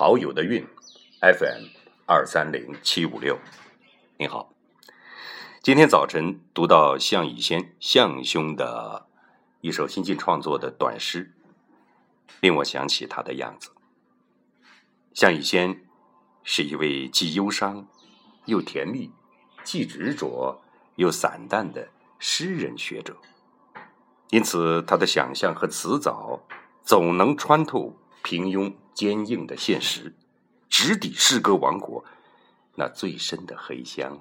[0.00, 0.66] 好友的运
[1.20, 1.66] FM
[2.06, 3.38] 二三零七五六，
[4.16, 4.50] 您好。
[5.62, 9.06] 今天早晨读到向以先向兄的
[9.60, 11.34] 一首新近创作的短诗，
[12.40, 13.72] 令我想起他的样子。
[15.12, 15.84] 向以先
[16.44, 17.86] 是一位既忧伤
[18.46, 19.12] 又甜蜜、
[19.62, 20.62] 既执着
[20.94, 23.18] 又散淡的诗人学者，
[24.30, 26.40] 因此他的想象和辞藻
[26.82, 30.14] 总能穿透平庸坚硬的现实，
[30.68, 32.04] 直抵诗歌王国
[32.74, 34.20] 那最深的黑箱。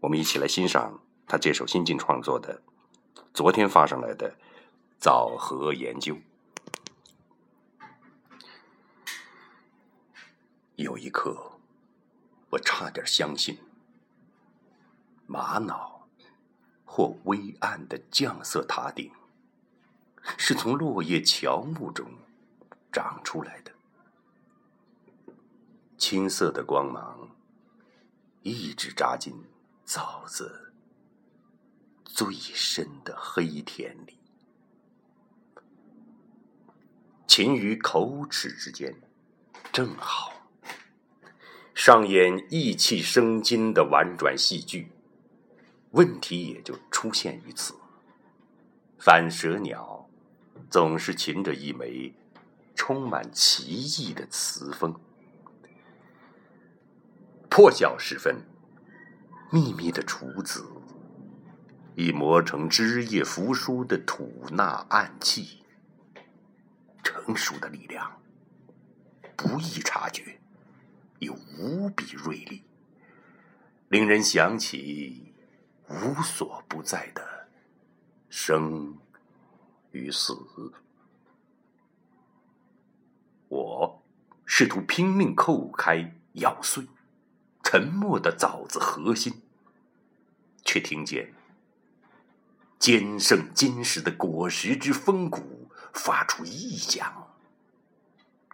[0.00, 2.60] 我们一起来欣赏他这首新近创作的、
[3.32, 4.30] 昨天发上来的
[4.98, 6.14] 《枣核研究》。
[10.76, 11.52] 有一刻，
[12.50, 13.56] 我差点相信，
[15.26, 16.06] 玛瑙
[16.84, 19.10] 或微暗的酱色塔顶，
[20.36, 22.06] 是从落叶乔木中
[22.98, 23.70] 长出来的。
[25.96, 27.30] 青色的光芒
[28.42, 29.32] 一直扎进。
[29.84, 30.74] 枣子
[32.04, 34.18] 最深的黑田里，
[37.26, 38.94] 琴于口齿之间，
[39.72, 40.34] 正好
[41.74, 44.92] 上演意气生津的婉转戏剧。
[45.92, 47.74] 问题也就出现于此：
[48.98, 50.06] 反舌鸟
[50.68, 52.14] 总是擒着一枚
[52.88, 54.98] 充满奇异的词风，
[57.50, 58.40] 破晓时分。
[59.50, 60.64] 秘密的厨子，
[61.96, 65.62] 已磨成枝叶扶疏的吐纳暗器。
[67.04, 68.22] 成熟的力量，
[69.36, 70.40] 不易察觉，
[71.18, 72.64] 又无比锐利，
[73.90, 75.34] 令人想起
[75.90, 77.22] 无所不在的
[78.30, 78.96] 生
[79.90, 80.34] 与死。
[83.48, 84.02] 我
[84.44, 86.86] 试图拼命叩开、咬碎。
[87.70, 89.42] 沉默的枣子核心，
[90.64, 91.34] 却听见
[92.78, 97.28] 坚胜金石的果实之风骨发出异响，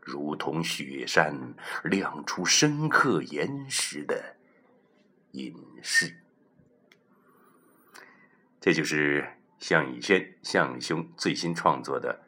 [0.00, 4.36] 如同雪山亮出深刻岩石的
[5.32, 6.16] 隐士。
[8.58, 12.18] 这就是向以轩向兄最新创作的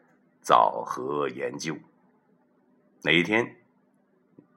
[0.47, 1.75] 《枣核研究》。
[3.06, 3.56] 哪一天，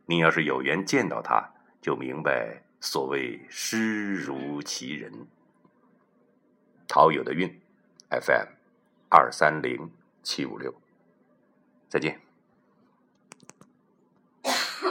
[0.05, 1.53] 你要是有缘见到他。
[1.81, 5.27] 就明白所谓诗如其人。
[6.87, 7.59] 陶友的韵
[8.09, 8.47] ，FM
[9.09, 9.91] 二三零
[10.23, 10.73] 七五六，
[11.89, 12.26] 再见。